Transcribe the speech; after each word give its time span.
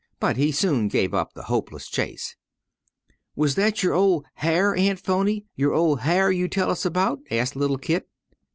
But 0.19 0.35
he 0.35 0.51
soon 0.51 0.87
gave 0.87 1.13
up 1.13 1.33
the 1.35 1.43
hopeless 1.43 1.87
chase. 1.87 2.35
"Was 3.35 3.53
that 3.53 3.83
your 3.83 3.93
'ol' 3.93 4.25
Hyar',' 4.37 4.75
Aunt 4.75 4.99
'Phrony; 4.99 5.45
your 5.55 5.73
ol' 5.75 5.97
Hyar' 5.97 6.31
you 6.31 6.47
tell 6.47 6.71
us 6.71 6.87
all 6.87 6.89
about?" 6.89 7.19
asked 7.29 7.55
little 7.55 7.77
Kit. 7.77 8.09